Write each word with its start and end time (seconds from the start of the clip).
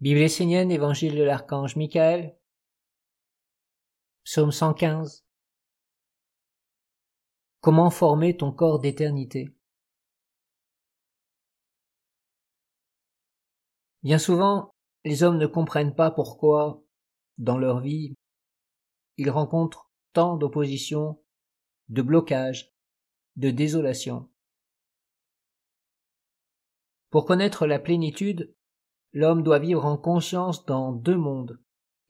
Bible 0.00 0.20
essénienne, 0.20 0.70
Évangile 0.70 1.14
de 1.14 1.22
l'archange 1.22 1.76
Michael, 1.76 2.34
Psaume 4.24 4.50
115. 4.50 5.26
Comment 7.60 7.90
former 7.90 8.34
ton 8.34 8.50
corps 8.50 8.78
d'éternité? 8.78 9.54
Bien 14.02 14.18
souvent, 14.18 14.74
les 15.04 15.22
hommes 15.22 15.36
ne 15.36 15.46
comprennent 15.46 15.94
pas 15.94 16.10
pourquoi, 16.10 16.82
dans 17.36 17.58
leur 17.58 17.80
vie, 17.80 18.14
ils 19.18 19.28
rencontrent 19.28 19.92
tant 20.14 20.38
d'opposition, 20.38 21.22
de 21.90 22.00
blocage, 22.00 22.72
de 23.36 23.50
désolation. 23.50 24.30
Pour 27.10 27.26
connaître 27.26 27.66
la 27.66 27.78
plénitude, 27.78 28.54
L'homme 29.12 29.42
doit 29.42 29.58
vivre 29.58 29.84
en 29.84 29.96
conscience 29.96 30.64
dans 30.66 30.92
deux 30.92 31.16
mondes, 31.16 31.60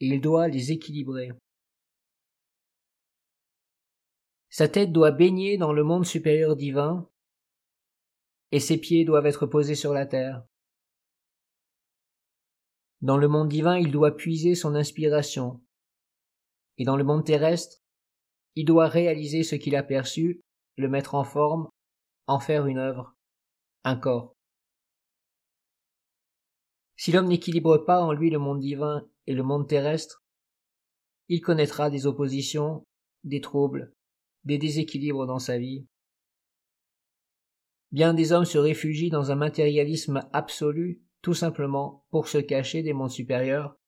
et 0.00 0.06
il 0.06 0.20
doit 0.20 0.48
les 0.48 0.72
équilibrer. 0.72 1.30
Sa 4.50 4.68
tête 4.68 4.92
doit 4.92 5.12
baigner 5.12 5.56
dans 5.56 5.72
le 5.72 5.84
monde 5.84 6.04
supérieur 6.04 6.56
divin, 6.56 7.08
et 8.52 8.60
ses 8.60 8.78
pieds 8.78 9.04
doivent 9.04 9.26
être 9.26 9.46
posés 9.46 9.76
sur 9.76 9.94
la 9.94 10.06
terre. 10.06 10.44
Dans 13.00 13.16
le 13.16 13.28
monde 13.28 13.48
divin, 13.48 13.78
il 13.78 13.90
doit 13.90 14.16
puiser 14.16 14.54
son 14.54 14.74
inspiration, 14.74 15.62
et 16.76 16.84
dans 16.84 16.96
le 16.96 17.04
monde 17.04 17.24
terrestre, 17.24 17.78
il 18.56 18.64
doit 18.66 18.88
réaliser 18.88 19.42
ce 19.42 19.54
qu'il 19.54 19.76
a 19.76 19.82
perçu, 19.82 20.42
le 20.76 20.88
mettre 20.88 21.14
en 21.14 21.24
forme, 21.24 21.68
en 22.26 22.40
faire 22.40 22.66
une 22.66 22.78
œuvre, 22.78 23.14
un 23.84 23.96
corps. 23.96 24.34
Si 27.00 27.12
l'homme 27.12 27.28
n'équilibre 27.28 27.78
pas 27.78 28.02
en 28.02 28.12
lui 28.12 28.28
le 28.28 28.38
monde 28.38 28.60
divin 28.60 29.08
et 29.26 29.32
le 29.32 29.42
monde 29.42 29.66
terrestre, 29.66 30.22
il 31.28 31.40
connaîtra 31.40 31.88
des 31.88 32.06
oppositions, 32.06 32.84
des 33.24 33.40
troubles, 33.40 33.94
des 34.44 34.58
déséquilibres 34.58 35.26
dans 35.26 35.38
sa 35.38 35.56
vie. 35.56 35.86
Bien 37.90 38.12
des 38.12 38.32
hommes 38.32 38.44
se 38.44 38.58
réfugient 38.58 39.08
dans 39.08 39.30
un 39.30 39.34
matérialisme 39.34 40.28
absolu, 40.34 41.00
tout 41.22 41.32
simplement 41.32 42.04
pour 42.10 42.28
se 42.28 42.36
cacher 42.36 42.82
des 42.82 42.92
mondes 42.92 43.10
supérieurs, 43.10 43.78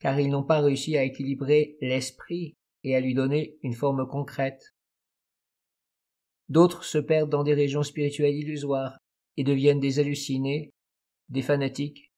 car 0.00 0.18
ils 0.18 0.28
n'ont 0.28 0.42
pas 0.42 0.58
réussi 0.58 0.96
à 0.96 1.04
équilibrer 1.04 1.76
l'esprit 1.80 2.56
et 2.82 2.96
à 2.96 3.00
lui 3.00 3.14
donner 3.14 3.60
une 3.62 3.74
forme 3.74 4.08
concrète. 4.08 4.74
D'autres 6.48 6.82
se 6.82 6.98
perdent 6.98 7.30
dans 7.30 7.44
des 7.44 7.54
régions 7.54 7.84
spirituelles 7.84 8.34
illusoires 8.34 8.98
et 9.36 9.44
deviennent 9.44 9.78
des 9.78 10.00
hallucinés, 10.00 10.72
des 11.28 11.42
fanatiques, 11.42 12.09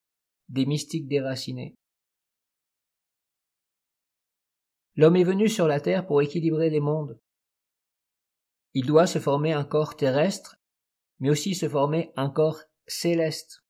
des 0.49 0.67
mystiques 0.67 1.09
déracinés. 1.09 1.75
L'homme 4.95 5.17
est 5.17 5.25
venu 5.25 5.49
sur 5.49 5.67
la 5.67 5.81
terre 5.81 6.07
pour 6.07 6.21
équilibrer 6.21 6.69
les 6.69 6.81
mondes. 6.81 7.19
Il 8.75 8.87
doit 8.87 9.07
se 9.07 9.19
former 9.19 9.53
un 9.53 9.65
corps 9.65 9.97
terrestre, 9.97 10.57
mais 11.19 11.31
aussi 11.31 11.55
se 11.55 11.69
former 11.69 12.13
un 12.17 12.31
corps 12.31 12.61
céleste. 12.87 13.65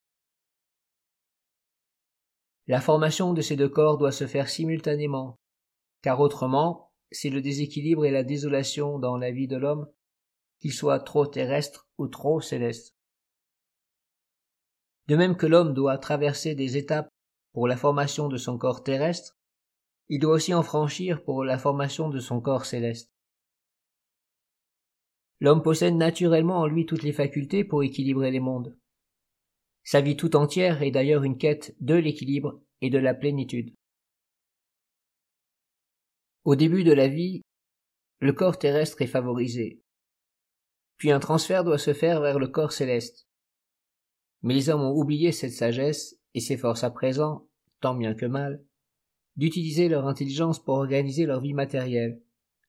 La 2.67 2.81
formation 2.81 3.35
de 3.35 3.43
ces 3.43 3.57
deux 3.57 3.69
corps 3.69 3.99
doit 3.99 4.13
se 4.13 4.27
faire 4.27 4.49
simultanément, 4.49 5.41
car 6.03 6.21
autrement, 6.21 6.93
c'est 7.11 7.31
le 7.31 7.43
déséquilibre 7.43 8.05
et 8.05 8.11
la 8.11 8.25
désolation 8.25 8.99
dans 8.99 9.17
la 9.17 9.31
vie 9.31 9.49
de 9.49 9.57
l'homme, 9.57 9.87
qu'il 10.61 10.73
soit 10.73 11.01
trop 11.01 11.27
terrestre 11.27 11.89
ou 11.99 12.09
trop 12.09 12.41
céleste. 12.41 12.92
De 15.09 15.17
même 15.17 15.37
que 15.37 15.47
l'homme 15.47 15.75
doit 15.75 15.99
traverser 15.99 16.55
des 16.55 16.77
étapes 16.77 17.09
pour 17.53 17.69
la 17.69 17.77
formation 17.77 18.29
de 18.29 18.37
son 18.37 18.57
corps 18.57 18.83
terrestre, 18.83 19.37
il 20.09 20.21
doit 20.21 20.35
aussi 20.35 20.55
en 20.55 20.63
franchir 20.63 21.25
pour 21.25 21.45
la 21.45 21.59
formation 21.59 22.09
de 22.09 22.19
son 22.19 22.41
corps 22.41 22.67
céleste. 22.67 23.11
L'homme 25.41 25.63
possède 25.63 25.95
naturellement 25.95 26.61
en 26.61 26.67
lui 26.67 26.87
toutes 26.87 27.03
les 27.03 27.13
facultés 27.13 27.65
pour 27.65 27.83
équilibrer 27.83 28.31
les 28.31 28.41
mondes. 28.41 28.77
Sa 29.83 30.01
vie 30.01 30.17
tout 30.17 30.37
entière 30.37 30.83
est 30.83 30.93
d'ailleurs 30.93 31.25
une 31.25 31.39
quête 31.39 31.75
de 31.81 31.95
l'équilibre 31.95 32.63
et 32.81 32.91
de 32.91 32.99
la 32.99 33.15
plénitude. 33.15 33.75
Au 36.45 36.55
début 36.55 36.85
de 36.85 36.93
la 36.93 37.09
vie, 37.09 37.43
le 38.21 38.33
corps 38.33 38.59
terrestre 38.59 39.03
est 39.03 39.07
favorisé. 39.09 39.83
Puis 40.97 41.11
un 41.11 41.19
transfert 41.19 41.65
doit 41.65 41.79
se 41.79 41.93
faire 41.93 42.21
vers 42.21 42.39
le 42.39 42.47
corps 42.47 42.73
céleste. 42.73 43.27
Mais 44.43 44.55
les 44.55 44.71
hommes 44.71 44.83
ont 44.83 44.97
oublié 44.97 45.33
cette 45.33 45.53
sagesse 45.53 46.19
et 46.35 46.41
s'efforcent 46.41 46.85
à 46.85 46.91
présent, 46.91 47.49
tant 47.81 47.95
bien 47.95 48.15
que 48.15 48.27
mal, 48.27 48.65
d'utiliser 49.37 49.89
leur 49.89 50.07
intelligence 50.07 50.63
pour 50.63 50.75
organiser 50.75 51.27
leur 51.27 51.41
vie 51.41 51.55
matérielle, 51.55 52.21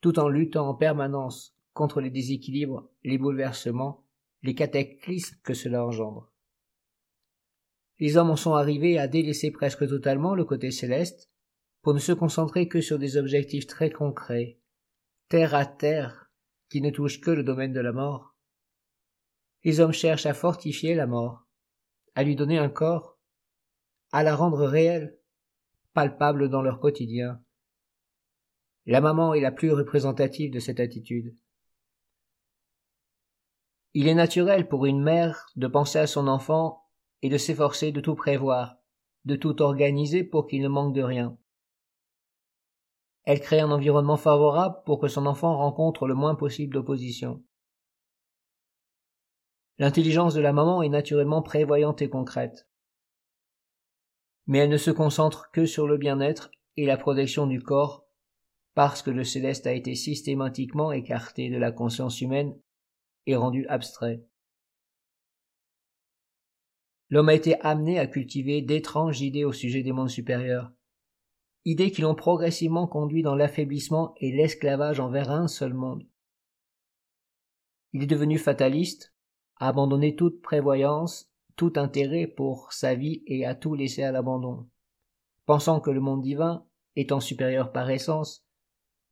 tout 0.02 0.20
en 0.20 0.30
luttant 0.30 0.70
en 0.70 0.76
permanence 0.76 1.56
contre 1.74 2.02
les 2.02 2.10
déséquilibres, 2.10 2.90
les 3.04 3.18
bouleversements, 3.18 4.06
les 4.44 4.56
cataclysmes 4.56 5.38
que 5.44 5.54
cela 5.54 5.86
engendre. 5.86 6.32
Les 8.00 8.18
hommes 8.18 8.32
en 8.32 8.36
sont 8.36 8.54
arrivés 8.54 8.98
à 8.98 9.08
délaisser 9.08 9.52
presque 9.52 9.88
totalement 9.88 10.36
le 10.36 10.46
côté 10.46 10.72
céleste 10.72 11.32
pour 11.82 11.94
ne 11.94 12.00
se 12.00 12.12
concentrer 12.12 12.68
que 12.68 12.82
sur 12.82 13.00
des 13.00 13.18
objectifs 13.18 13.68
très 13.68 13.90
concrets, 13.90 14.60
terre 15.30 15.56
à 15.56 15.66
terre, 15.66 16.32
qui 16.70 16.82
ne 16.82 16.90
touchent 16.90 17.22
que 17.22 17.32
le 17.32 17.44
domaine 17.44 17.74
de 17.74 17.80
la 17.80 17.92
mort. 17.92 18.36
Les 19.64 19.80
hommes 19.80 19.94
cherchent 19.94 20.26
à 20.26 20.34
fortifier 20.34 20.96
la 20.96 21.08
mort, 21.08 21.43
à 22.16 22.24
lui 22.24 22.36
donner 22.36 22.58
un 22.58 22.70
corps, 22.70 23.18
à 24.12 24.24
la 24.24 24.36
rendre 24.36 24.66
réelle, 24.66 25.18
palpable 25.94 26.50
dans 26.50 26.62
leur 26.62 26.80
quotidien. 26.80 27.42
La 28.86 29.02
maman 29.02 29.34
est 29.34 29.42
la 29.42 29.52
plus 29.52 29.72
représentative 29.72 30.52
de 30.52 30.60
cette 30.60 30.80
attitude. 30.80 31.36
Il 33.94 34.08
est 34.08 34.16
naturel 34.16 34.68
pour 34.68 34.86
une 34.86 35.02
mère 35.02 35.48
de 35.56 35.68
penser 35.68 36.00
à 36.00 36.08
son 36.08 36.28
enfant 36.28 36.84
et 37.22 37.30
de 37.30 37.38
s'efforcer 37.38 37.92
de 37.92 38.02
tout 38.02 38.16
prévoir, 38.16 38.78
de 39.26 39.36
tout 39.36 39.62
organiser 39.62 40.24
pour 40.24 40.48
qu'il 40.48 40.62
ne 40.62 40.68
manque 40.68 40.96
de 40.96 41.04
rien. 41.04 41.38
Elle 43.24 43.40
crée 43.40 43.62
un 43.62 43.72
environnement 43.72 44.18
favorable 44.18 44.82
pour 44.86 45.00
que 45.00 45.08
son 45.08 45.26
enfant 45.26 45.56
rencontre 45.56 46.08
le 46.08 46.16
moins 46.16 46.36
possible 46.36 46.74
d'opposition. 46.74 47.42
L'intelligence 49.80 50.34
de 50.34 50.42
la 50.42 50.54
maman 50.54 50.84
est 50.84 50.90
naturellement 50.90 51.42
prévoyante 51.42 52.02
et 52.02 52.10
concrète. 52.10 52.68
Mais 54.46 54.60
elle 54.60 54.70
ne 54.70 54.78
se 54.78 54.92
concentre 54.92 55.50
que 55.52 55.66
sur 55.66 55.88
le 55.88 55.98
bien-être 55.98 56.52
et 56.78 56.86
la 56.86 56.98
protection 56.98 57.48
du 57.48 57.62
corps 57.62 58.04
parce 58.74 59.02
que 59.02 59.12
le 59.12 59.24
céleste 59.24 59.68
a 59.68 59.74
été 59.74 59.96
systématiquement 59.96 60.92
écarté 60.92 61.50
de 61.50 61.58
la 61.58 61.72
conscience 61.72 62.22
humaine 62.22 62.58
et 63.26 63.36
rendu 63.36 63.68
abstrait. 63.68 64.24
L'homme 67.10 67.30
a 67.30 67.36
été 67.36 67.60
amené 67.62 68.00
à 68.00 68.08
cultiver 68.08 68.62
d'étranges 68.62 69.22
idées 69.22 69.46
au 69.46 69.54
sujet 69.54 69.84
des 69.84 69.92
mondes 69.92 70.10
supérieurs, 70.10 70.72
idées 71.66 71.92
qui 71.92 72.02
l'ont 72.02 72.16
progressivement 72.16 72.88
conduit 72.88 73.22
dans 73.22 73.36
l'affaiblissement 73.36 74.16
et 74.18 74.32
l'esclavage 74.32 75.00
envers 75.00 75.30
un 75.30 75.48
seul 75.48 75.74
monde. 75.74 76.08
Il 77.94 78.02
est 78.02 78.08
devenu 78.08 78.40
fataliste, 78.40 79.13
abandonner 79.68 80.16
toute 80.16 80.42
prévoyance, 80.42 81.32
tout 81.56 81.74
intérêt 81.76 82.28
pour 82.28 82.74
sa 82.74 82.96
vie 82.96 83.24
et 83.28 83.46
à 83.46 83.56
tout 83.56 83.76
laisser 83.76 84.04
à 84.04 84.12
l'abandon. 84.12 84.68
Pensant 85.46 85.80
que 85.80 85.92
le 85.92 86.00
monde 86.00 86.22
divin, 86.22 86.66
étant 86.96 87.20
supérieur 87.20 87.72
par 87.72 87.90
essence, 87.90 88.46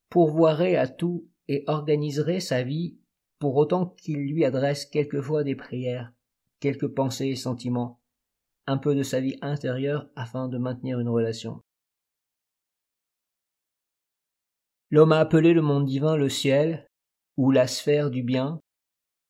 pourvoirait 0.09 0.75
à 0.75 0.88
tout 0.88 1.28
et 1.47 1.63
organiserait 1.67 2.39
sa 2.39 2.63
vie 2.63 2.97
pour 3.39 3.56
autant 3.56 3.88
qu'il 3.88 4.19
lui 4.19 4.45
adresse 4.45 4.85
quelquefois 4.85 5.44
des 5.44 5.56
prières, 5.56 6.13
quelques 6.59 6.88
pensées 6.88 7.28
et 7.28 7.35
sentiments, 7.35 8.00
un 8.68 8.78
peu 8.78 8.95
de 8.95 9.03
sa 9.03 9.19
vie 9.19 9.38
intérieure 9.41 10.09
afin 10.16 10.47
de 10.47 10.57
maintenir 10.57 11.00
une 11.00 11.09
relation. 11.09 11.62
L'homme 14.89 15.13
a 15.13 15.19
appelé 15.19 15.54
le 15.54 15.62
monde 15.62 15.86
divin 15.86 16.18
le 16.18 16.30
ciel, 16.30 16.88
ou 17.38 17.51
la 17.51 17.65
sphère 17.65 18.12
du 18.12 18.24
bien, 18.24 18.59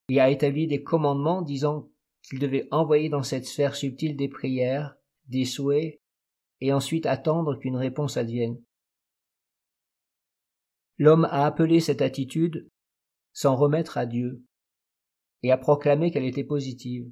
et 0.10 0.20
a 0.20 0.30
établi 0.30 0.68
des 0.68 0.84
commandements 0.84 1.42
disant 1.42 1.90
qu'il 2.24 2.40
devait 2.40 2.68
envoyer 2.72 3.10
dans 3.10 3.24
cette 3.24 3.46
sphère 3.46 3.76
subtile 3.76 4.16
des 4.16 4.30
prières, 4.30 4.96
des 5.28 5.46
souhaits, 5.46 6.02
et 6.60 6.74
ensuite 6.74 7.06
attendre 7.06 7.56
qu'une 7.56 7.78
réponse 7.78 8.18
advienne. 8.18 8.62
L'homme 10.98 11.26
a 11.26 11.46
appelé 11.46 11.80
cette 11.80 12.02
attitude 12.02 12.70
s'en 13.34 13.56
remettre 13.56 13.98
à 13.98 14.06
Dieu, 14.06 14.46
et 15.44 15.52
a 15.52 15.58
proclamé 15.58 16.12
qu'elle 16.12 16.26
était 16.26 16.44
positive. 16.44 17.12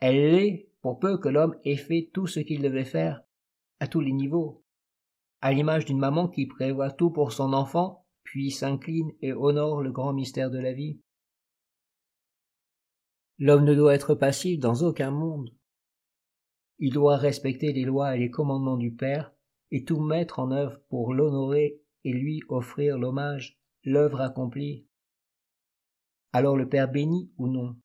Elle 0.00 0.32
l'est 0.32 0.70
pour 0.82 0.98
peu 0.98 1.18
que 1.18 1.28
l'homme 1.28 1.56
ait 1.64 1.76
fait 1.76 2.10
tout 2.12 2.26
ce 2.26 2.40
qu'il 2.40 2.62
devait 2.62 2.84
faire, 2.84 3.22
à 3.80 3.86
tous 3.86 4.00
les 4.00 4.12
niveaux, 4.12 4.64
à 5.40 5.52
l'image 5.52 5.84
d'une 5.84 5.98
maman 5.98 6.28
qui 6.28 6.46
prévoit 6.46 6.90
tout 6.90 7.10
pour 7.10 7.32
son 7.32 7.52
enfant, 7.52 8.06
puis 8.22 8.50
s'incline 8.50 9.12
et 9.22 9.32
honore 9.32 9.80
le 9.82 9.92
grand 9.92 10.12
mystère 10.12 10.50
de 10.50 10.58
la 10.58 10.72
vie. 10.72 11.00
L'homme 13.42 13.64
ne 13.64 13.74
doit 13.74 13.94
être 13.94 14.14
passif 14.14 14.60
dans 14.60 14.82
aucun 14.82 15.10
monde. 15.10 15.50
il 16.78 16.92
doit 16.92 17.16
respecter 17.16 17.72
les 17.72 17.84
lois 17.84 18.14
et 18.14 18.18
les 18.18 18.30
commandements 18.30 18.76
du 18.76 18.94
Père, 18.94 19.32
et 19.70 19.84
tout 19.84 20.00
mettre 20.00 20.38
en 20.38 20.50
œuvre 20.50 20.80
pour 20.88 21.14
l'honorer 21.14 21.80
et 22.04 22.12
lui 22.12 22.42
offrir 22.48 22.98
l'hommage, 22.98 23.58
l'œuvre 23.84 24.20
accomplie. 24.20 24.86
Alors 26.32 26.56
le 26.56 26.68
Père 26.68 26.90
bénit 26.90 27.32
ou 27.38 27.48
non? 27.48 27.76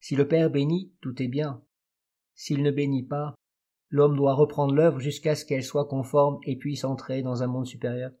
Si 0.00 0.16
le 0.16 0.26
Père 0.26 0.50
bénit, 0.50 0.92
tout 1.00 1.20
est 1.22 1.28
bien. 1.28 1.62
S'il 2.34 2.62
ne 2.62 2.70
bénit 2.70 3.06
pas, 3.06 3.34
l'homme 3.90 4.16
doit 4.16 4.34
reprendre 4.34 4.74
l'œuvre 4.74 5.00
jusqu'à 5.00 5.34
ce 5.34 5.44
qu'elle 5.44 5.64
soit 5.64 5.88
conforme 5.88 6.38
et 6.44 6.56
puisse 6.56 6.84
entrer 6.84 7.22
dans 7.22 7.42
un 7.42 7.46
monde 7.46 7.66
supérieur. 7.66 8.12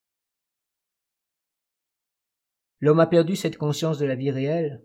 L'homme 2.80 3.00
a 3.00 3.06
perdu 3.06 3.36
cette 3.36 3.58
conscience 3.58 3.98
de 3.98 4.06
la 4.06 4.16
vie 4.16 4.30
réelle. 4.30 4.84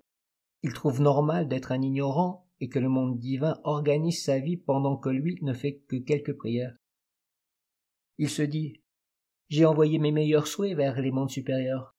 Il 0.64 0.74
trouve 0.74 1.02
normal 1.02 1.48
d'être 1.48 1.72
un 1.72 1.82
ignorant 1.82 2.48
et 2.60 2.70
que 2.70 2.80
le 2.80 2.90
monde 2.90 3.18
divin 3.18 3.60
organise 3.64 4.24
sa 4.24 4.40
vie 4.40 4.58
pendant 4.58 4.96
que 4.96 5.10
lui 5.10 5.40
ne 5.42 5.54
fait 5.54 5.80
que 5.88 5.96
quelques 5.96 6.38
prières. 6.38 6.76
Il 8.20 8.30
se 8.30 8.44
dit 8.44 8.82
J'ai 9.50 9.66
envoyé 9.66 9.98
mes 9.98 10.12
meilleurs 10.12 10.48
souhaits 10.48 10.78
vers 10.78 11.02
les 11.02 11.12
mondes 11.12 11.32
supérieurs. 11.32 11.96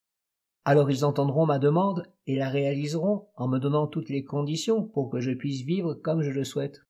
Alors 0.64 0.90
ils 0.90 1.04
entendront 1.04 1.46
ma 1.46 1.58
demande 1.58 2.04
et 2.26 2.36
la 2.36 2.48
réaliseront 2.48 3.28
en 3.34 3.48
me 3.48 3.58
donnant 3.58 3.88
toutes 3.88 4.08
les 4.08 4.22
conditions 4.22 4.84
pour 4.86 5.10
que 5.10 5.18
je 5.18 5.32
puisse 5.32 5.62
vivre 5.62 5.94
comme 5.94 6.22
je 6.22 6.30
le 6.30 6.44
souhaite. 6.44 6.82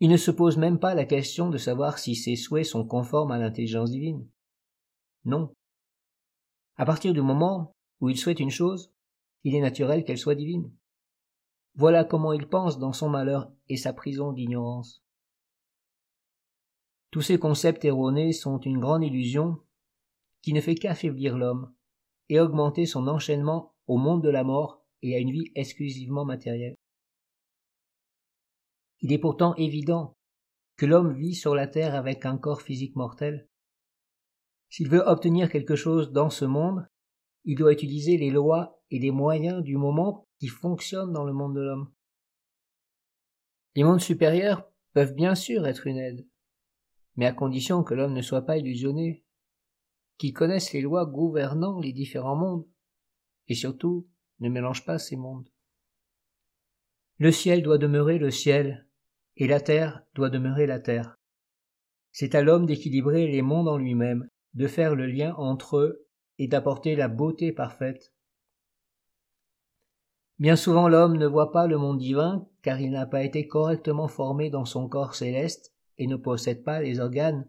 Il 0.00 0.08
ne 0.08 0.16
se 0.16 0.30
pose 0.30 0.56
même 0.56 0.78
pas 0.78 0.94
la 0.94 1.04
question 1.04 1.50
de 1.50 1.58
savoir 1.58 1.98
si 1.98 2.14
ses 2.14 2.36
souhaits 2.36 2.64
sont 2.64 2.86
conformes 2.86 3.32
à 3.32 3.38
l'intelligence 3.38 3.90
divine. 3.90 4.26
Non. 5.24 5.52
À 6.76 6.86
partir 6.86 7.12
du 7.12 7.20
moment 7.20 7.74
où 8.00 8.08
il 8.08 8.18
souhaite 8.18 8.40
une 8.40 8.50
chose, 8.50 8.92
il 9.44 9.54
est 9.54 9.60
naturel 9.60 10.04
qu'elle 10.04 10.18
soit 10.18 10.34
divine. 10.34 10.72
Voilà 11.74 12.04
comment 12.04 12.32
il 12.32 12.48
pense 12.48 12.78
dans 12.78 12.92
son 12.92 13.08
malheur 13.08 13.52
et 13.68 13.76
sa 13.76 13.92
prison 13.92 14.32
d'ignorance. 14.32 15.02
Tous 17.10 17.22
ces 17.22 17.38
concepts 17.38 17.84
erronés 17.84 18.32
sont 18.32 18.58
une 18.58 18.80
grande 18.80 19.04
illusion 19.04 19.58
qui 20.42 20.52
ne 20.52 20.60
fait 20.60 20.74
qu'affaiblir 20.74 21.38
l'homme 21.38 21.72
et 22.28 22.40
augmenter 22.40 22.84
son 22.84 23.08
enchaînement 23.08 23.74
au 23.86 23.96
monde 23.96 24.22
de 24.22 24.28
la 24.28 24.44
mort 24.44 24.84
et 25.02 25.14
à 25.14 25.18
une 25.18 25.30
vie 25.30 25.50
exclusivement 25.54 26.24
matérielle. 26.24 26.76
Il 29.00 29.12
est 29.12 29.18
pourtant 29.18 29.54
évident 29.54 30.16
que 30.76 30.86
l'homme 30.86 31.14
vit 31.14 31.34
sur 31.34 31.54
la 31.54 31.66
terre 31.66 31.94
avec 31.94 32.26
un 32.26 32.36
corps 32.36 32.62
physique 32.62 32.96
mortel. 32.96 33.48
S'il 34.68 34.88
veut 34.88 35.02
obtenir 35.06 35.50
quelque 35.50 35.76
chose 35.76 36.12
dans 36.12 36.30
ce 36.30 36.44
monde, 36.44 36.86
il 37.44 37.56
doit 37.56 37.72
utiliser 37.72 38.16
les 38.16 38.30
lois 38.30 38.80
et 38.90 38.98
les 38.98 39.10
moyens 39.10 39.62
du 39.62 39.76
moment 39.76 40.26
qui 40.38 40.48
fonctionnent 40.48 41.12
dans 41.12 41.24
le 41.24 41.32
monde 41.32 41.54
de 41.54 41.60
l'homme. 41.60 41.92
Les 43.74 43.84
mondes 43.84 44.00
supérieurs 44.00 44.70
peuvent 44.92 45.14
bien 45.14 45.34
sûr 45.34 45.66
être 45.66 45.86
une 45.86 45.98
aide, 45.98 46.26
mais 47.16 47.26
à 47.26 47.32
condition 47.32 47.82
que 47.82 47.94
l'homme 47.94 48.14
ne 48.14 48.22
soit 48.22 48.46
pas 48.46 48.56
illusionné, 48.56 49.24
qu'il 50.18 50.32
connaisse 50.32 50.72
les 50.72 50.80
lois 50.80 51.06
gouvernant 51.06 51.78
les 51.78 51.92
différents 51.92 52.36
mondes, 52.36 52.66
et 53.46 53.54
surtout 53.54 54.08
ne 54.40 54.48
mélange 54.48 54.84
pas 54.84 54.98
ces 54.98 55.16
mondes. 55.16 55.48
Le 57.18 57.32
ciel 57.32 57.62
doit 57.62 57.78
demeurer 57.78 58.18
le 58.18 58.30
ciel, 58.30 58.88
et 59.36 59.46
la 59.46 59.60
terre 59.60 60.02
doit 60.14 60.30
demeurer 60.30 60.66
la 60.66 60.80
terre. 60.80 61.16
C'est 62.12 62.34
à 62.34 62.42
l'homme 62.42 62.66
d'équilibrer 62.66 63.26
les 63.28 63.42
mondes 63.42 63.68
en 63.68 63.76
lui-même, 63.76 64.28
de 64.54 64.66
faire 64.66 64.94
le 64.94 65.06
lien 65.06 65.34
entre 65.36 65.76
eux 65.78 66.07
et 66.38 66.48
d'apporter 66.48 66.96
la 66.96 67.08
beauté 67.08 67.52
parfaite. 67.52 68.12
Bien 70.38 70.56
souvent 70.56 70.88
l'homme 70.88 71.16
ne 71.16 71.26
voit 71.26 71.50
pas 71.50 71.66
le 71.66 71.78
monde 71.78 71.98
divin 71.98 72.46
car 72.62 72.80
il 72.80 72.90
n'a 72.90 73.06
pas 73.06 73.24
été 73.24 73.46
correctement 73.46 74.08
formé 74.08 74.50
dans 74.50 74.64
son 74.64 74.88
corps 74.88 75.14
céleste 75.14 75.74
et 75.98 76.06
ne 76.06 76.16
possède 76.16 76.62
pas 76.62 76.80
les 76.80 77.00
organes 77.00 77.48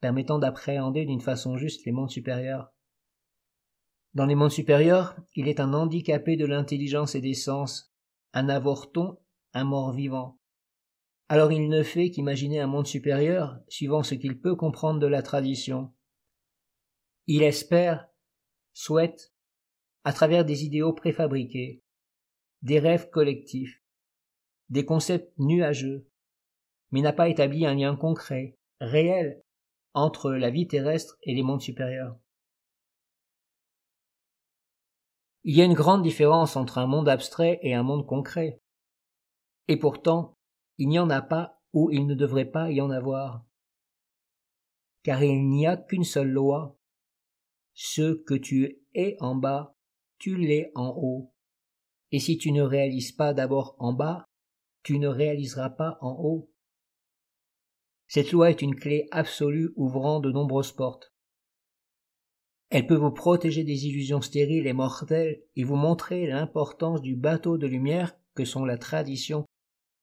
permettant 0.00 0.38
d'appréhender 0.38 1.04
d'une 1.04 1.20
façon 1.20 1.58
juste 1.58 1.84
les 1.84 1.92
mondes 1.92 2.10
supérieurs. 2.10 2.72
Dans 4.14 4.24
les 4.24 4.34
mondes 4.34 4.50
supérieurs, 4.50 5.16
il 5.34 5.46
est 5.46 5.60
un 5.60 5.74
handicapé 5.74 6.36
de 6.36 6.46
l'intelligence 6.46 7.14
et 7.14 7.20
des 7.20 7.34
sens, 7.34 7.92
un 8.32 8.48
avorton, 8.48 9.18
un 9.52 9.64
mort-vivant 9.64 10.40
alors 11.30 11.52
il 11.52 11.68
ne 11.68 11.84
fait 11.84 12.10
qu'imaginer 12.10 12.58
un 12.58 12.66
monde 12.66 12.88
supérieur, 12.88 13.60
suivant 13.68 14.02
ce 14.02 14.16
qu'il 14.16 14.40
peut 14.40 14.56
comprendre 14.56 14.98
de 14.98 15.06
la 15.06 15.22
tradition. 15.22 15.92
Il 17.28 17.44
espère, 17.44 18.08
souhaite, 18.72 19.32
à 20.04 20.12
travers 20.12 20.44
des 20.44 20.64
idéaux 20.64 20.92
préfabriqués, 20.92 21.82
des 22.62 22.78
rêves 22.78 23.10
collectifs, 23.10 23.82
des 24.68 24.84
concepts 24.84 25.32
nuageux, 25.38 26.08
mais 26.90 27.00
n'a 27.00 27.12
pas 27.12 27.28
établi 27.28 27.66
un 27.66 27.74
lien 27.74 27.96
concret, 27.96 28.56
réel, 28.80 29.42
entre 29.94 30.32
la 30.32 30.50
vie 30.50 30.66
terrestre 30.66 31.16
et 31.22 31.34
les 31.34 31.42
mondes 31.42 31.62
supérieurs. 31.62 32.16
Il 35.42 35.56
y 35.56 35.62
a 35.62 35.64
une 35.64 35.74
grande 35.74 36.02
différence 36.02 36.56
entre 36.56 36.78
un 36.78 36.86
monde 36.86 37.08
abstrait 37.08 37.58
et 37.62 37.74
un 37.74 37.82
monde 37.82 38.06
concret. 38.06 38.60
Et 39.68 39.78
pourtant, 39.78 40.36
il 40.76 40.88
n'y 40.88 40.98
en 40.98 41.08
a 41.10 41.22
pas 41.22 41.60
ou 41.72 41.90
il 41.90 42.06
ne 42.06 42.14
devrait 42.14 42.50
pas 42.50 42.70
y 42.70 42.80
en 42.80 42.90
avoir. 42.90 43.44
Car 45.02 45.22
il 45.22 45.48
n'y 45.48 45.66
a 45.66 45.76
qu'une 45.76 46.04
seule 46.04 46.30
loi. 46.30 46.76
Ce 47.82 48.12
que 48.12 48.34
tu 48.34 48.78
es 48.94 49.16
en 49.20 49.34
bas, 49.34 49.74
tu 50.18 50.36
l'es 50.36 50.70
en 50.74 50.90
haut. 50.98 51.32
Et 52.12 52.18
si 52.18 52.36
tu 52.36 52.52
ne 52.52 52.60
réalises 52.60 53.10
pas 53.10 53.32
d'abord 53.32 53.74
en 53.78 53.94
bas, 53.94 54.26
tu 54.82 54.98
ne 54.98 55.08
réaliseras 55.08 55.70
pas 55.70 55.96
en 56.02 56.10
haut. 56.10 56.52
Cette 58.06 58.32
loi 58.32 58.50
est 58.50 58.60
une 58.60 58.74
clé 58.74 59.08
absolue 59.12 59.72
ouvrant 59.76 60.20
de 60.20 60.30
nombreuses 60.30 60.72
portes. 60.72 61.14
Elle 62.68 62.86
peut 62.86 62.96
vous 62.96 63.12
protéger 63.12 63.64
des 63.64 63.86
illusions 63.86 64.20
stériles 64.20 64.66
et 64.66 64.74
mortelles 64.74 65.42
et 65.56 65.64
vous 65.64 65.76
montrer 65.76 66.26
l'importance 66.26 67.00
du 67.00 67.16
bateau 67.16 67.56
de 67.56 67.66
lumière 67.66 68.14
que 68.34 68.44
sont 68.44 68.66
la 68.66 68.76
tradition 68.76 69.46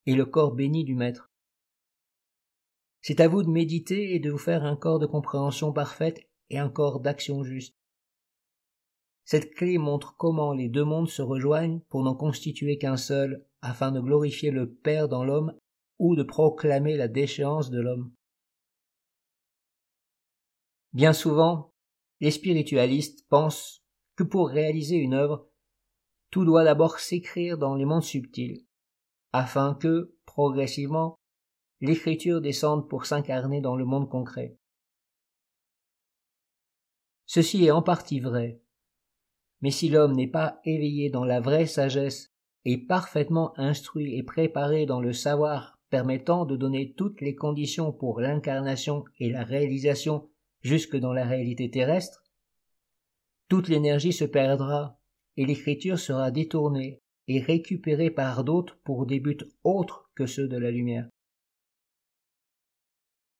et 0.07 0.15
le 0.15 0.25
corps 0.25 0.55
béni 0.55 0.83
du 0.83 0.95
Maître. 0.95 1.29
C'est 3.01 3.19
à 3.19 3.27
vous 3.27 3.43
de 3.43 3.51
méditer 3.51 4.15
et 4.15 4.19
de 4.19 4.31
vous 4.31 4.39
faire 4.39 4.63
un 4.63 4.75
corps 4.75 4.97
de 4.97 5.05
compréhension 5.05 5.71
parfaite 5.71 6.27
et 6.49 6.57
un 6.59 6.69
corps 6.69 6.99
d'action 6.99 7.43
juste. 7.43 7.75
Cette 9.25 9.53
clé 9.53 9.77
montre 9.77 10.15
comment 10.15 10.53
les 10.53 10.69
deux 10.69 10.85
mondes 10.85 11.09
se 11.09 11.21
rejoignent 11.21 11.81
pour 11.89 12.03
n'en 12.03 12.15
constituer 12.15 12.77
qu'un 12.77 12.97
seul, 12.97 13.45
afin 13.61 13.91
de 13.91 13.99
glorifier 13.99 14.51
le 14.51 14.71
Père 14.71 15.09
dans 15.09 15.25
l'homme 15.25 15.53
ou 15.99 16.15
de 16.15 16.23
proclamer 16.23 16.95
la 16.95 17.07
déchéance 17.07 17.69
de 17.69 17.81
l'homme. 17.81 18.13
Bien 20.93 21.13
souvent, 21.13 21.73
les 22.21 22.31
spiritualistes 22.31 23.27
pensent 23.27 23.83
que 24.15 24.23
pour 24.23 24.49
réaliser 24.49 24.95
une 24.95 25.13
œuvre, 25.13 25.49
tout 26.31 26.45
doit 26.45 26.63
d'abord 26.63 26.99
s'écrire 26.99 27.57
dans 27.57 27.75
les 27.75 27.85
mondes 27.85 28.03
subtils, 28.03 28.65
afin 29.33 29.75
que, 29.75 30.15
progressivement, 30.25 31.15
l'écriture 31.81 32.41
descende 32.41 32.89
pour 32.89 33.05
s'incarner 33.05 33.61
dans 33.61 33.75
le 33.75 33.85
monde 33.85 34.09
concret. 34.09 34.57
Ceci 37.27 37.65
est 37.65 37.71
en 37.71 37.81
partie 37.81 38.21
vrai. 38.21 38.61
Mais 39.61 39.71
si 39.71 39.89
l'homme 39.89 40.15
n'est 40.15 40.27
pas 40.27 40.59
éveillé 40.63 41.09
dans 41.09 41.25
la 41.25 41.41
vraie 41.41 41.65
sagesse 41.65 42.33
et 42.65 42.77
parfaitement 42.77 43.53
instruit 43.59 44.15
et 44.15 44.23
préparé 44.23 44.85
dans 44.85 45.01
le 45.01 45.13
savoir 45.13 45.77
permettant 45.89 46.45
de 46.45 46.55
donner 46.55 46.93
toutes 46.93 47.21
les 47.21 47.35
conditions 47.35 47.91
pour 47.91 48.19
l'incarnation 48.19 49.05
et 49.19 49.29
la 49.29 49.43
réalisation 49.43 50.29
jusque 50.61 50.95
dans 50.95 51.13
la 51.13 51.25
réalité 51.25 51.69
terrestre, 51.69 52.23
toute 53.47 53.67
l'énergie 53.67 54.13
se 54.13 54.25
perdra 54.25 54.99
et 55.37 55.45
l'écriture 55.45 55.99
sera 55.99 56.31
détournée 56.31 57.01
et 57.27 57.41
récupéré 57.41 58.09
par 58.09 58.43
d'autres 58.43 58.77
pour 58.83 59.05
des 59.05 59.19
buts 59.19 59.37
autres 59.63 60.09
que 60.15 60.25
ceux 60.25 60.47
de 60.47 60.57
la 60.57 60.71
lumière. 60.71 61.09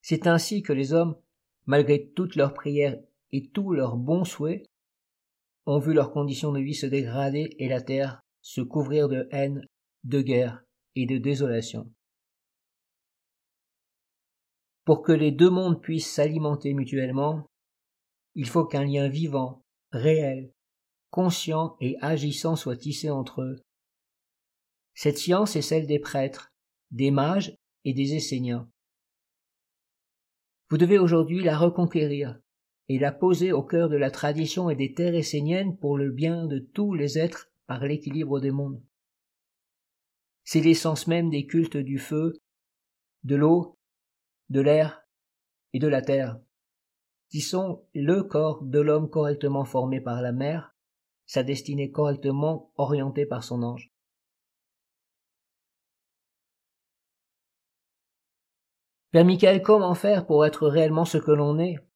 C'est 0.01 0.27
ainsi 0.27 0.62
que 0.62 0.74
les 0.74 0.94
hommes, 0.94 1.17
malgré 1.65 2.10
toutes 2.10 2.36
leurs 2.36 2.53
prières 2.53 2.98
et 3.31 3.50
tous 3.50 3.74
leurs 3.74 3.98
bons 3.98 4.24
souhaits, 4.24 4.65
ont 5.65 5.79
vu 5.79 5.93
leurs 5.93 6.12
conditions 6.12 6.51
de 6.53 6.60
vie 6.60 6.75
se 6.75 6.86
dégrader 6.86 7.55
et 7.60 7.67
la 7.67 7.81
terre 7.81 8.22
se 8.41 8.62
couvrir 8.62 9.10
de 9.10 9.27
haine, 9.31 9.65
de 10.03 10.22
guerre 10.22 10.63
et 10.96 11.05
de 11.05 11.17
désolation. 11.17 11.91
Pour 14.86 15.01
que 15.01 15.12
les 15.12 15.31
deux 15.31 15.50
mondes 15.50 15.81
puissent 15.81 16.12
s'alimenter 16.12 16.74
mutuellement, 16.74 17.46
il 18.36 18.48
faut 18.48 18.65
qu'un 18.65 18.86
lien 18.86 19.10
vivant, 19.10 19.62
réel, 19.91 20.53
conscient 21.10 21.75
et 21.81 21.98
agissant 22.01 22.55
soit 22.55 22.77
tissé 22.77 23.10
entre 23.10 23.41
eux, 23.41 23.57
cette 25.00 25.19
science 25.19 25.55
est 25.55 25.62
celle 25.62 25.86
des 25.86 26.00
prêtres, 26.00 26.51
des 26.89 27.12
mages 27.12 27.55
et 27.84 27.93
des 27.93 28.15
Esséniens. 28.15 28.67
Vous 30.72 30.79
devez 30.79 30.98
aujourd'hui 30.98 31.43
la 31.43 31.55
reconquérir 31.55 32.39
et 32.89 33.00
la 33.00 33.12
poser 33.12 33.51
au 33.51 33.63
cœur 33.63 33.89
de 33.89 33.98
la 33.98 34.12
tradition 34.12 34.70
et 34.70 34.75
des 34.75 34.94
terres 34.94 35.15
esséniennes 35.15 35.77
pour 35.77 35.98
le 35.98 36.12
bien 36.12 36.46
de 36.46 36.60
tous 36.60 36.94
les 36.94 37.17
êtres 37.17 37.51
par 37.65 37.84
l'équilibre 37.84 38.39
des 38.39 38.51
mondes. 38.51 38.82
C'est 40.44 40.62
l'essence 40.62 41.08
même 41.08 41.29
des 41.29 41.46
cultes 41.46 41.77
du 41.77 42.00
feu, 42.00 42.34
de 43.24 43.36
l'eau, 43.36 43.77
de 44.50 44.62
l'air 44.62 45.06
et 45.74 45.79
de 45.79 45.88
la 45.88 46.01
terre, 46.01 46.39
qui 47.29 47.41
sont 47.41 47.84
le 47.94 48.24
corps 48.24 48.63
de 48.63 48.79
l'homme 48.79 49.10
correctement 49.10 49.65
formé 49.65 50.00
par 50.00 50.22
la 50.22 50.32
mère, 50.32 50.74
sa 51.25 51.44
destinée 51.44 51.91
correctement 51.91 52.72
orientée 52.77 53.25
par 53.25 53.44
son 53.44 53.63
ange. 53.63 53.91
Père 59.12 59.25
Michael, 59.25 59.62
comment 59.62 59.96
faire 59.96 60.25
pour 60.25 60.46
être 60.46 60.67
réellement 60.67 61.06
ce 61.06 61.17
que 61.17 61.32
l'on 61.32 61.60
est? 61.60 61.87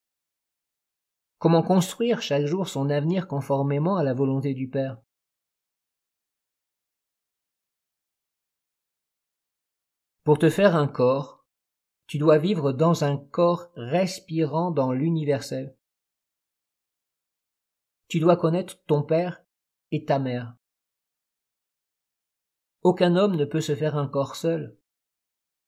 Comment 1.42 1.64
construire 1.64 2.22
chaque 2.22 2.46
jour 2.46 2.70
son 2.70 2.92
avenir 2.92 3.28
conformément 3.28 3.98
à 3.98 4.04
la 4.04 4.14
volonté 4.14 4.54
du 4.54 4.70
Père? 4.70 5.02
Pour 10.24 10.38
te 10.38 10.52
faire 10.52 10.76
un 10.76 10.88
corps, 10.88 11.44
tu 12.06 12.20
dois 12.20 12.38
vivre 12.38 12.74
dans 12.74 13.04
un 13.04 13.18
corps 13.18 13.72
respirant 13.76 14.70
dans 14.70 14.92
l'universel. 14.92 15.76
Tu 18.08 18.20
dois 18.20 18.38
connaître 18.38 18.80
ton 18.86 19.02
père 19.02 19.44
et 19.90 20.06
ta 20.06 20.20
mère. 20.20 20.56
Aucun 22.84 23.16
homme 23.16 23.36
ne 23.36 23.46
peut 23.46 23.62
se 23.62 23.74
faire 23.74 23.98
un 23.98 24.08
corps 24.08 24.36
seul. 24.36 24.78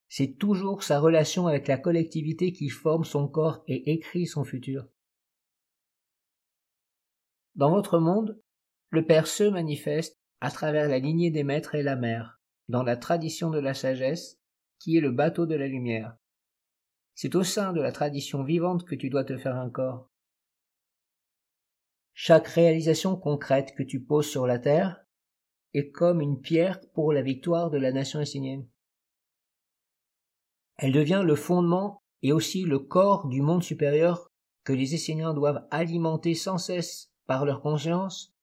C'est 0.07 0.37
toujours 0.37 0.83
sa 0.83 0.99
relation 0.99 1.47
avec 1.47 1.67
la 1.67 1.79
collectivité 1.79 2.53
qui 2.53 2.69
forme 2.69 3.05
son 3.05 3.27
corps 3.27 3.63
et 3.65 3.91
écrit 3.91 4.27
son 4.27 4.43
futur. 4.43 4.92
Dans 7.55 7.71
votre 7.71 7.99
monde, 7.99 8.41
le 8.89 9.05
Père 9.05 9.27
se 9.27 9.43
manifeste 9.43 10.17
à 10.41 10.51
travers 10.51 10.89
la 10.89 10.99
lignée 10.99 11.31
des 11.31 11.43
maîtres 11.43 11.75
et 11.75 11.83
la 11.83 11.95
mère, 11.95 12.39
dans 12.67 12.83
la 12.83 12.97
tradition 12.97 13.49
de 13.49 13.59
la 13.59 13.73
sagesse 13.73 14.39
qui 14.79 14.97
est 14.97 15.01
le 15.01 15.11
bateau 15.11 15.45
de 15.45 15.55
la 15.55 15.67
lumière. 15.67 16.17
C'est 17.15 17.35
au 17.35 17.43
sein 17.43 17.73
de 17.73 17.81
la 17.81 17.91
tradition 17.91 18.43
vivante 18.43 18.85
que 18.85 18.95
tu 18.95 19.09
dois 19.09 19.23
te 19.23 19.37
faire 19.37 19.55
un 19.55 19.69
corps. 19.69 20.09
Chaque 22.13 22.47
réalisation 22.47 23.15
concrète 23.15 23.73
que 23.75 23.83
tu 23.83 24.03
poses 24.03 24.29
sur 24.29 24.45
la 24.45 24.59
terre 24.59 25.03
est 25.73 25.89
comme 25.89 26.21
une 26.21 26.41
pierre 26.41 26.79
pour 26.93 27.13
la 27.13 27.21
victoire 27.21 27.69
de 27.69 27.77
la 27.77 27.91
nation 27.91 28.19
essénienne. 28.19 28.67
Elle 30.77 30.91
devient 30.91 31.23
le 31.25 31.35
fondement 31.35 32.03
et 32.21 32.33
aussi 32.33 32.63
le 32.63 32.79
corps 32.79 33.27
du 33.27 33.41
monde 33.41 33.63
supérieur 33.63 34.29
que 34.63 34.73
les 34.73 34.95
Esséniens 34.95 35.33
doivent 35.33 35.67
alimenter 35.71 36.33
sans 36.33 36.57
cesse 36.57 37.12
par 37.25 37.45
leur 37.45 37.61
conscience, 37.61 38.33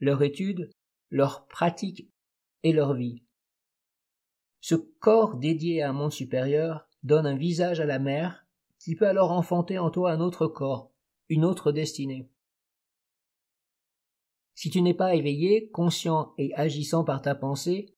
leur 0.00 0.22
étude, 0.22 0.70
leur 1.10 1.46
pratique 1.46 2.10
et 2.62 2.72
leur 2.72 2.94
vie. 2.94 3.22
Ce 4.60 4.74
corps 4.74 5.36
dédié 5.36 5.82
à 5.82 5.90
un 5.90 5.92
monde 5.92 6.12
supérieur 6.12 6.88
donne 7.02 7.26
un 7.26 7.36
visage 7.36 7.80
à 7.80 7.86
la 7.86 7.98
mère, 7.98 8.46
qui 8.78 8.96
peut 8.96 9.08
alors 9.08 9.32
enfanter 9.32 9.78
en 9.78 9.90
toi 9.90 10.12
un 10.12 10.20
autre 10.20 10.46
corps, 10.46 10.92
une 11.28 11.44
autre 11.44 11.72
destinée. 11.72 12.28
Si 14.54 14.70
tu 14.70 14.82
n'es 14.82 14.94
pas 14.94 15.14
éveillé, 15.14 15.70
conscient 15.70 16.34
et 16.38 16.54
agissant 16.54 17.04
par 17.04 17.22
ta 17.22 17.34
pensée, 17.34 17.94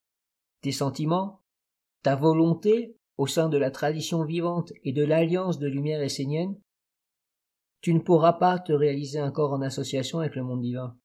tes 0.60 0.72
sentiments, 0.72 1.42
ta 2.02 2.16
volonté 2.16 2.96
au 3.16 3.26
sein 3.26 3.48
de 3.48 3.56
la 3.56 3.70
tradition 3.70 4.24
vivante 4.24 4.72
et 4.84 4.92
de 4.92 5.04
l'alliance 5.04 5.58
de 5.58 5.68
lumière 5.68 6.02
essénienne, 6.02 6.60
tu 7.80 7.94
ne 7.94 8.00
pourras 8.00 8.34
pas 8.34 8.58
te 8.58 8.72
réaliser 8.72 9.18
un 9.18 9.30
corps 9.30 9.52
en 9.52 9.62
association 9.62 10.18
avec 10.20 10.34
le 10.34 10.42
monde 10.42 10.62
divin. 10.62 10.98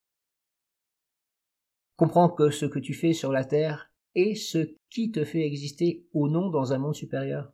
Comprends 1.96 2.30
que 2.30 2.50
ce 2.50 2.66
que 2.66 2.80
tu 2.80 2.94
fais 2.94 3.14
sur 3.14 3.32
la 3.32 3.46
terre 3.46 3.92
et 4.16 4.36
ce 4.36 4.76
qui 4.90 5.12
te 5.12 5.24
fait 5.24 5.46
exister 5.46 6.08
ou 6.14 6.28
non 6.28 6.50
dans 6.50 6.74
un 6.74 6.80
monde 6.80 6.96
supérieur. 6.96 7.54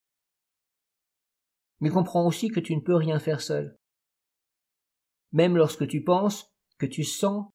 Mais 1.81 1.89
comprends 1.89 2.25
aussi 2.25 2.49
que 2.49 2.59
tu 2.59 2.75
ne 2.75 2.81
peux 2.81 2.95
rien 2.95 3.19
faire 3.19 3.41
seul. 3.41 3.77
Même 5.31 5.55
lorsque 5.55 5.87
tu 5.87 6.03
penses, 6.03 6.51
que 6.77 6.85
tu 6.85 7.03
sens, 7.03 7.47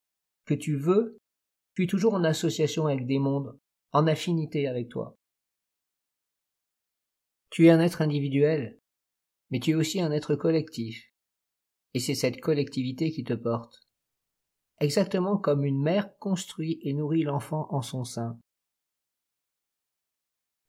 que 0.44 0.54
tu 0.54 0.76
veux, 0.76 1.18
tu 1.74 1.84
es 1.84 1.86
toujours 1.86 2.14
en 2.14 2.24
association 2.24 2.86
avec 2.86 3.06
des 3.06 3.18
mondes, 3.18 3.58
en 3.92 4.06
affinité 4.06 4.66
avec 4.68 4.88
toi. 4.88 5.16
Tu 7.50 7.66
es 7.66 7.70
un 7.70 7.80
être 7.80 8.02
individuel, 8.02 8.78
mais 9.50 9.60
tu 9.60 9.72
es 9.72 9.74
aussi 9.74 10.00
un 10.00 10.12
être 10.12 10.34
collectif, 10.34 11.13
et 11.94 12.00
c'est 12.00 12.14
cette 12.14 12.40
collectivité 12.40 13.10
qui 13.10 13.24
te 13.24 13.32
porte. 13.32 13.80
Exactement 14.80 15.38
comme 15.38 15.64
une 15.64 15.80
mère 15.80 16.18
construit 16.18 16.78
et 16.82 16.92
nourrit 16.92 17.22
l'enfant 17.22 17.68
en 17.70 17.80
son 17.80 18.04
sein. 18.04 18.38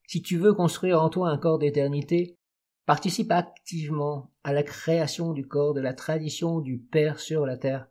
Si 0.08 0.22
tu 0.22 0.38
veux 0.38 0.54
construire 0.54 1.02
en 1.02 1.10
toi 1.10 1.30
un 1.30 1.38
corps 1.38 1.58
d'éternité, 1.58 2.38
participe 2.86 3.32
activement 3.32 4.32
à 4.44 4.54
la 4.54 4.62
création 4.62 5.34
du 5.34 5.48
corps 5.48 5.74
de 5.74 5.82
la 5.82 5.94
tradition 5.94 6.62
du 6.62 6.78
Père 6.78 7.20
sur 7.20 7.48
la 7.48 7.58
terre. 7.58 7.88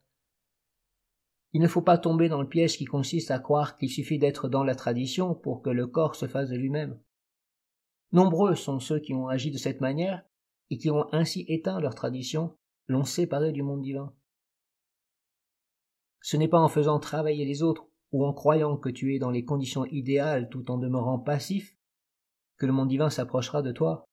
Il 1.53 1.61
ne 1.61 1.69
faut 1.69 1.83
pas 1.83 1.99
tomber 1.99 2.29
dans 2.29 2.41
le 2.41 2.49
piège 2.49 2.77
qui 2.77 2.85
consiste 2.85 3.33
à 3.33 3.41
croire 3.41 3.77
qu'il 3.77 3.91
suffit 3.91 4.19
d'être 4.19 4.49
dans 4.49 4.65
la 4.65 4.75
tradition 4.77 5.35
pour 5.35 5.63
que 5.63 5.71
le 5.71 5.87
corps 5.89 6.15
se 6.15 6.27
fasse 6.27 6.51
de 6.51 6.57
lui-même. 6.57 7.01
Nombreux 8.13 8.55
sont 8.55 8.79
ceux 8.79 9.01
qui 9.01 9.15
ont 9.15 9.27
agi 9.27 9.51
de 9.51 9.59
cette 9.59 9.81
manière 9.81 10.25
et 10.71 10.79
qui 10.79 10.91
ont 10.91 11.13
ainsi 11.13 11.45
éteint 11.49 11.81
leur 11.81 11.97
tradition, 11.97 12.57
l'ont 12.89 13.05
séparé 13.05 13.53
du 13.53 13.63
monde 13.63 13.83
divin. 13.83 14.15
Ce 16.21 16.37
n'est 16.37 16.49
pas 16.49 16.61
en 16.61 16.69
faisant 16.69 16.99
travailler 16.99 17.45
les 17.45 17.63
autres 17.63 17.87
ou 18.13 18.25
en 18.25 18.33
croyant 18.33 18.77
que 18.77 18.89
tu 18.89 19.15
es 19.15 19.19
dans 19.19 19.31
les 19.31 19.45
conditions 19.45 19.85
idéales 19.87 20.49
tout 20.49 20.71
en 20.71 20.79
demeurant 20.79 21.19
passif 21.19 21.77
que 22.57 22.67
le 22.67 22.73
monde 22.73 22.89
divin 22.89 23.11
s'approchera 23.11 23.63
de 23.63 23.73
toi. 23.73 24.05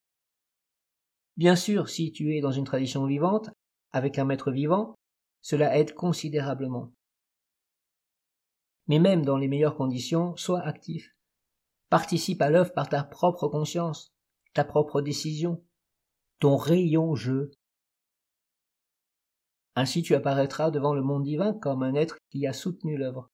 Bien 1.38 1.56
sûr, 1.56 1.90
si 1.90 2.12
tu 2.12 2.36
es 2.36 2.42
dans 2.42 2.52
une 2.52 2.66
tradition 2.66 3.06
vivante, 3.06 3.50
avec 3.94 4.20
un 4.20 4.26
maître 4.26 4.52
vivant, 4.52 4.96
cela 5.42 5.78
aide 5.78 5.94
considérablement. 5.94 6.92
Mais 8.88 9.00
même 9.00 9.24
dans 9.24 9.38
les 9.38 9.48
meilleures 9.48 9.76
conditions, 9.76 10.36
sois 10.36 10.62
actif. 10.62 11.16
Participe 11.90 12.42
à 12.42 12.50
l'œuvre 12.50 12.74
par 12.74 12.90
ta 12.90 13.04
propre 13.04 13.48
conscience, 13.48 14.14
ta 14.54 14.64
propre 14.64 15.02
décision, 15.02 15.64
ton 16.40 16.58
rayon 16.58 17.16
jeu. 17.16 17.52
Ainsi 19.76 20.04
tu 20.04 20.16
apparaîtras 20.16 20.72
devant 20.72 20.94
le 20.94 21.02
monde 21.02 21.24
divin 21.24 21.54
comme 21.54 21.84
un 21.84 21.96
être 21.96 22.18
qui 22.30 22.46
a 22.48 22.54
soutenu 22.54 22.98
l'œuvre, 22.98 23.30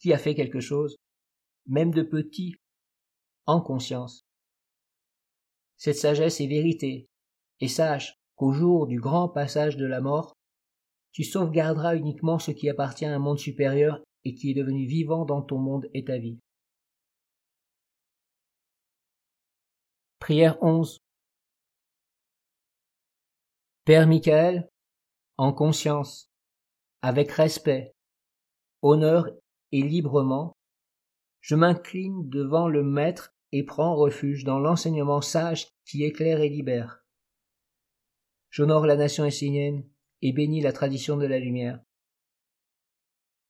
qui 0.00 0.12
a 0.12 0.18
fait 0.18 0.34
quelque 0.34 0.60
chose, 0.60 0.96
même 1.66 1.92
de 1.92 2.02
petit, 2.02 2.54
en 3.46 3.60
conscience 3.60 4.24
cette 5.82 5.96
sagesse 5.96 6.40
est 6.40 6.46
vérité, 6.46 7.08
et 7.58 7.66
sache 7.66 8.14
qu'au 8.36 8.52
jour 8.52 8.86
du 8.86 9.00
grand 9.00 9.28
passage 9.28 9.76
de 9.76 9.84
la 9.84 10.00
mort, 10.00 10.32
tu 11.10 11.24
sauvegarderas 11.24 11.96
uniquement 11.96 12.38
ce 12.38 12.52
qui 12.52 12.70
appartient 12.70 13.04
à 13.04 13.12
un 13.12 13.18
monde 13.18 13.40
supérieur 13.40 14.00
et 14.24 14.32
qui 14.36 14.52
est 14.52 14.54
devenu 14.54 14.86
vivant 14.86 15.24
dans 15.24 15.42
ton 15.42 15.58
monde 15.58 15.90
et 15.92 16.04
ta 16.04 16.18
vie. 16.18 16.38
Prière 20.20 20.56
11 20.62 20.98
Père 23.84 24.06
Michael, 24.06 24.68
en 25.42 25.52
conscience, 25.52 26.30
avec 27.02 27.32
respect, 27.32 27.96
honneur 28.80 29.28
et 29.72 29.82
librement, 29.82 30.52
je 31.40 31.56
m'incline 31.56 32.28
devant 32.28 32.68
le 32.68 32.84
Maître 32.84 33.34
et 33.50 33.64
prends 33.64 33.96
refuge 33.96 34.44
dans 34.44 34.60
l'enseignement 34.60 35.20
sage 35.20 35.66
qui 35.84 36.04
éclaire 36.04 36.40
et 36.42 36.48
libère. 36.48 37.04
J'honore 38.50 38.86
la 38.86 38.94
nation 38.94 39.24
essénienne 39.24 39.84
et 40.20 40.32
bénis 40.32 40.60
la 40.60 40.72
tradition 40.72 41.16
de 41.16 41.26
la 41.26 41.40
lumière. 41.40 41.80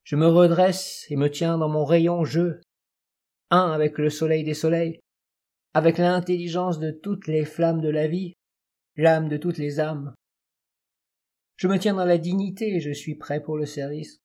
Je 0.03 0.15
me 0.15 0.25
redresse 0.25 1.05
et 1.11 1.15
me 1.15 1.29
tiens 1.29 1.59
dans 1.59 1.69
mon 1.69 1.85
rayon 1.85 2.25
jeu, 2.25 2.59
un 3.51 3.71
avec 3.71 3.99
le 3.99 4.09
soleil 4.09 4.43
des 4.43 4.55
soleils, 4.55 4.99
avec 5.75 5.99
l'intelligence 5.99 6.79
de 6.79 6.89
toutes 6.89 7.27
les 7.27 7.45
flammes 7.45 7.81
de 7.81 7.89
la 7.89 8.07
vie, 8.07 8.33
l'âme 8.95 9.29
de 9.29 9.37
toutes 9.37 9.59
les 9.59 9.79
âmes. 9.79 10.15
Je 11.63 11.69
me 11.69 11.79
tiens 11.79 11.93
dans 11.93 12.03
la 12.03 12.17
dignité 12.17 12.75
et 12.75 12.81
je 12.81 12.91
suis 12.91 13.15
prêt 13.15 13.41
pour 13.41 13.55
le 13.55 13.65
service. 13.65 14.21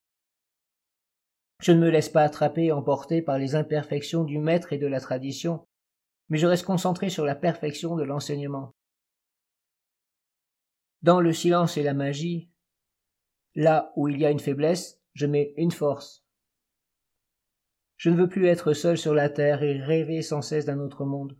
Je 1.60 1.70
ne 1.70 1.78
me 1.78 1.88
laisse 1.88 2.08
pas 2.08 2.24
attraper 2.24 2.64
et 2.64 2.72
emporter 2.72 3.22
par 3.22 3.38
les 3.38 3.54
imperfections 3.54 4.24
du 4.24 4.40
maître 4.40 4.72
et 4.72 4.78
de 4.78 4.88
la 4.88 4.98
tradition, 4.98 5.64
mais 6.30 6.38
je 6.38 6.48
reste 6.48 6.66
concentré 6.66 7.10
sur 7.10 7.24
la 7.24 7.36
perfection 7.36 7.94
de 7.94 8.02
l'enseignement. 8.02 8.74
Dans 11.02 11.20
le 11.20 11.32
silence 11.32 11.76
et 11.76 11.84
la 11.84 11.94
magie, 11.94 12.50
là 13.54 13.92
où 13.94 14.08
il 14.08 14.18
y 14.18 14.26
a 14.26 14.32
une 14.32 14.40
faiblesse, 14.40 15.00
je 15.14 15.26
mets 15.26 15.54
une 15.56 15.70
force. 15.70 16.24
Je 17.98 18.10
ne 18.10 18.16
veux 18.16 18.28
plus 18.28 18.48
être 18.48 18.72
seul 18.72 18.98
sur 18.98 19.14
la 19.14 19.30
terre 19.30 19.62
et 19.62 19.78
rêver 19.80 20.22
sans 20.22 20.42
cesse 20.42 20.64
d'un 20.64 20.80
autre 20.80 21.04
monde. 21.04 21.38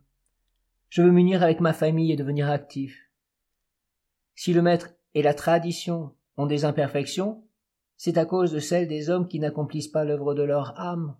Je 0.87 1.01
veux 1.01 1.11
m'unir 1.11 1.43
avec 1.43 1.59
ma 1.59 1.73
famille 1.73 2.13
et 2.13 2.15
devenir 2.15 2.49
actif. 2.49 3.11
Si 4.35 4.53
le 4.53 4.61
maître 4.61 4.93
et 5.13 5.21
la 5.21 5.33
tradition 5.33 6.15
ont 6.37 6.45
des 6.45 6.65
imperfections, 6.65 7.43
c'est 7.97 8.17
à 8.17 8.25
cause 8.25 8.51
de 8.51 8.59
celles 8.59 8.87
des 8.87 9.09
hommes 9.09 9.27
qui 9.27 9.39
n'accomplissent 9.39 9.89
pas 9.89 10.05
l'œuvre 10.05 10.33
de 10.33 10.43
leur 10.43 10.79
âme. 10.79 11.17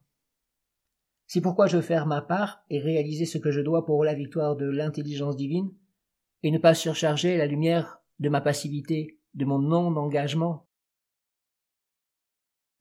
C'est 1.27 1.41
pourquoi 1.41 1.67
je 1.67 1.77
veux 1.77 1.83
faire 1.83 2.05
ma 2.05 2.21
part 2.21 2.63
et 2.69 2.79
réaliser 2.79 3.25
ce 3.25 3.37
que 3.37 3.51
je 3.51 3.61
dois 3.61 3.85
pour 3.85 4.03
la 4.03 4.13
victoire 4.13 4.55
de 4.55 4.65
l'intelligence 4.65 5.35
divine, 5.35 5.71
et 6.41 6.51
ne 6.51 6.57
pas 6.57 6.73
surcharger 6.73 7.37
la 7.37 7.47
lumière 7.47 8.01
de 8.19 8.29
ma 8.29 8.41
passivité, 8.41 9.19
de 9.33 9.45
mon 9.45 9.59
non-engagement. 9.59 10.67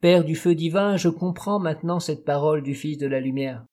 Père 0.00 0.24
du 0.24 0.36
feu 0.36 0.54
divin, 0.54 0.96
je 0.96 1.08
comprends 1.08 1.58
maintenant 1.58 1.98
cette 1.98 2.24
parole 2.24 2.62
du 2.62 2.74
Fils 2.74 2.98
de 2.98 3.06
la 3.08 3.20
lumière. 3.20 3.66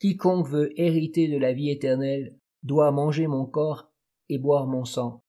Quiconque 0.00 0.48
veut 0.48 0.78
hériter 0.78 1.28
de 1.28 1.38
la 1.38 1.52
vie 1.52 1.70
éternelle 1.70 2.36
doit 2.64 2.90
manger 2.90 3.28
mon 3.28 3.46
corps 3.46 3.92
et 4.28 4.38
boire 4.38 4.66
mon 4.66 4.84
sang. 4.84 5.22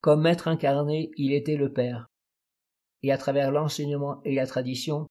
Comme 0.00 0.22
maître 0.22 0.48
incarné, 0.48 1.10
il 1.16 1.32
était 1.32 1.56
le 1.56 1.72
Père, 1.72 2.06
et 3.02 3.12
à 3.12 3.18
travers 3.18 3.50
l'enseignement 3.50 4.20
et 4.24 4.34
la 4.34 4.46
tradition, 4.46 5.08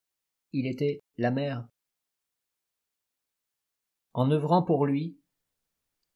il 0.54 0.66
était 0.66 1.02
la 1.18 1.32
mère. 1.32 1.68
En 4.14 4.32
œuvrant 4.32 4.64
pour 4.64 4.86
lui, 4.86 5.18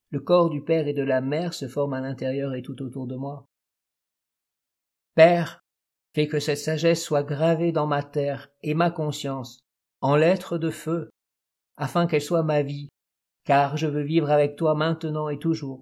le 0.09 0.19
corps 0.19 0.49
du 0.49 0.63
Père 0.63 0.87
et 0.87 0.93
de 0.93 1.03
la 1.03 1.21
Mère 1.21 1.53
se 1.53 1.67
forme 1.67 1.93
à 1.93 2.01
l'intérieur 2.01 2.53
et 2.53 2.61
tout 2.61 2.81
autour 2.81 3.07
de 3.07 3.15
moi. 3.15 3.45
Père, 5.15 5.61
fais 6.15 6.27
que 6.27 6.39
cette 6.39 6.57
sagesse 6.57 7.03
soit 7.03 7.23
gravée 7.23 7.71
dans 7.71 7.87
ma 7.87 8.03
terre 8.03 8.49
et 8.61 8.73
ma 8.73 8.89
conscience, 8.89 9.59
en 9.99 10.15
lettres 10.15 10.57
de 10.57 10.69
feu, 10.69 11.09
afin 11.77 12.07
qu'elle 12.07 12.21
soit 12.21 12.43
ma 12.43 12.61
vie, 12.61 12.89
car 13.43 13.75
je 13.75 13.87
veux 13.87 14.03
vivre 14.03 14.31
avec 14.31 14.55
toi 14.55 14.75
maintenant 14.75 15.29
et 15.29 15.39
toujours. 15.39 15.81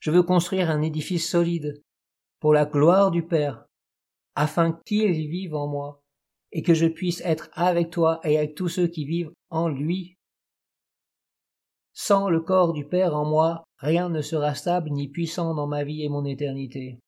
Je 0.00 0.10
veux 0.10 0.22
construire 0.22 0.70
un 0.70 0.82
édifice 0.82 1.28
solide 1.28 1.82
pour 2.40 2.54
la 2.54 2.64
gloire 2.64 3.10
du 3.10 3.22
Père, 3.22 3.66
afin 4.34 4.72
qu'il 4.86 5.28
vive 5.28 5.54
en 5.54 5.68
moi, 5.68 6.02
et 6.52 6.62
que 6.62 6.74
je 6.74 6.86
puisse 6.86 7.20
être 7.20 7.50
avec 7.52 7.90
toi 7.90 8.20
et 8.24 8.38
avec 8.38 8.54
tous 8.54 8.68
ceux 8.68 8.88
qui 8.88 9.04
vivent 9.04 9.32
en 9.50 9.68
lui. 9.68 10.16
Sans 11.92 12.30
le 12.30 12.40
corps 12.40 12.72
du 12.72 12.86
Père 12.86 13.14
en 13.14 13.26
moi, 13.26 13.62
rien 13.78 14.08
ne 14.08 14.22
sera 14.22 14.54
stable 14.54 14.90
ni 14.90 15.08
puissant 15.08 15.54
dans 15.54 15.66
ma 15.66 15.84
vie 15.84 16.02
et 16.02 16.08
mon 16.08 16.24
éternité. 16.24 16.98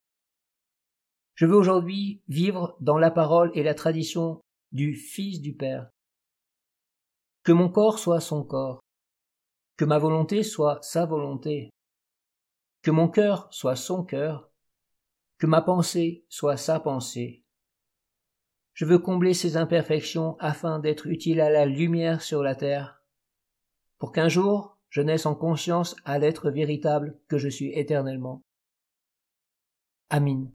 Je 1.35 1.47
veux 1.47 1.57
aujourd'hui 1.57 2.21
vivre 2.29 2.77
dans 2.81 2.99
la 2.99 3.11
parole 3.11 3.51
et 3.55 3.63
la 3.63 3.75
tradition 3.75 4.43
du 4.71 4.95
Fils 4.95 5.41
du 5.41 5.55
Père. 5.55 5.89
Que 7.43 7.53
mon 7.53 7.71
corps 7.71 7.99
soit 7.99 8.21
son 8.21 8.45
corps, 8.45 8.81
que 9.79 9.87
ma 9.87 9.99
volonté 9.99 10.43
soit 10.43 10.79
sa 10.83 11.07
volonté, 11.07 11.71
que 12.83 12.91
mon 12.91 13.09
cœur 13.09 13.49
soit 13.51 13.77
son 13.77 14.05
cœur, 14.05 14.51
que 15.39 15.47
ma 15.47 15.63
pensée 15.63 16.25
soit 16.29 16.57
sa 16.57 16.81
pensée. 16.81 17.45
Je 18.75 18.85
veux 18.85 18.99
combler 18.99 19.35
ces 19.35 19.57
imperfections 19.57 20.37
afin 20.39 20.79
d'être 20.79 21.07
utile 21.07 21.41
à 21.41 21.51
la 21.51 21.67
lumière 21.67 22.23
sur 22.23 22.43
la 22.43 22.55
terre, 22.55 23.03
pour 23.99 24.13
qu'un 24.13 24.29
jour 24.29 24.79
je 24.89 25.01
naisse 25.01 25.27
en 25.27 25.35
conscience 25.35 25.97
à 26.05 26.19
l'être 26.19 26.51
véritable 26.51 27.19
que 27.29 27.39
je 27.39 27.49
suis 27.49 27.73
éternellement. 27.73 28.43
Amin. 30.11 30.53